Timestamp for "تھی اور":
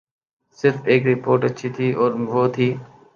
1.75-2.11